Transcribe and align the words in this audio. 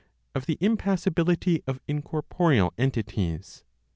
Of 0.33 0.47
the 0.47 0.57
Impassibility 0.61 1.61
of 1.67 1.79
Incorporeal 1.87 2.73
Entities. 2.75 3.63